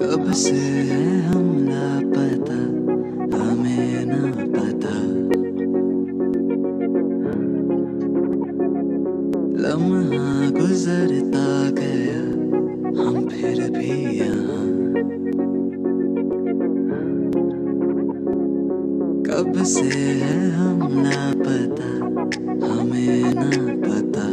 कब 0.00 0.32
से 0.32 0.50
है 0.88 1.04
हम 1.22 1.46
लापता 1.68 2.56
हमें 3.36 4.04
ना 4.04 4.20
पता। 4.52 4.92
लम्हा 9.62 10.50
गुजरता 10.50 11.46
गया, 11.70 12.20
हम 13.00 13.28
फिर 13.28 13.70
भी 13.70 14.18
यहाँ। 14.18 14.66
कब 19.22 19.62
से 19.64 19.88
है 20.20 20.50
हम 20.50 20.78
लापता 21.04 21.88
हमें 22.66 23.34
ना 23.34 23.50
पता। 23.86 24.26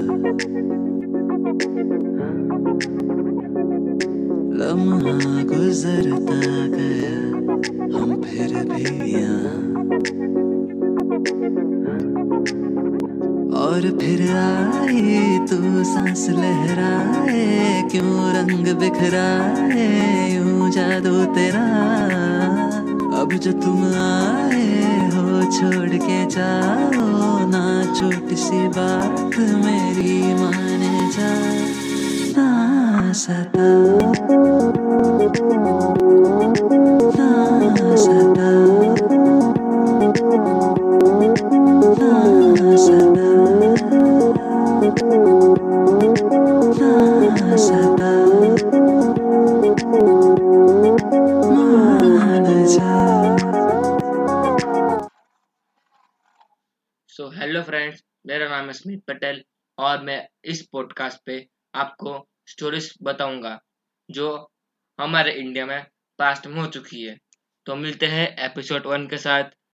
लम्हा 4.54 5.14
गुजरता 5.44 6.40
गया, 6.74 7.14
हम 7.94 8.22
फिर 8.24 8.54
भी 8.66 9.24
और 13.58 13.90
फिर 14.00 14.22
आई 14.34 15.40
तू 15.50 15.84
सांस 15.84 16.26
रंग 18.36 18.68
बिखराए 18.80 19.90
जादू 20.70 21.24
तेरा। 21.36 21.66
अब 23.22 23.34
जो 23.34 23.52
तुम 23.62 23.84
आए 24.04 25.10
हो 25.16 25.42
छोड़ 25.52 25.98
के 25.98 26.26
जाओ, 26.28 27.48
ना 27.48 27.64
छोटी 27.94 28.36
सी 28.36 28.68
बात 28.78 29.38
मेरी 29.66 30.22
माने 30.34 30.96
जा, 31.12 31.34
ना 32.38 33.12
सो 35.24 35.30
हेलो 35.30 35.54
फ्रेंड्स 57.64 58.04
मेरा 58.28 58.50
नाम 58.50 58.66
है 58.66 58.74
स्मित 58.74 59.04
पटेल 59.08 59.44
और 59.80 60.04
मैं 60.04 60.28
इस 60.46 60.68
पॉडकास्ट 60.68 61.22
पे 61.26 61.48
आपको 61.76 62.28
स्टोरीज 62.48 62.94
बताऊँगा, 63.04 63.60
जो 64.12 64.53
हमारे 65.00 65.32
इंडिया 65.32 65.66
में 65.66 65.86
पास्ट 66.20 66.48
में 66.48 66.62
हो 66.62 66.68
चुकी 66.68 67.04
है। 67.04 67.18
तो 67.66 67.76
मिलते 67.76 68.06
हैं 68.06 68.28
एपिसोड 68.46 68.86
वन 68.86 69.08
के 69.08 69.18
साथ। 69.18 69.44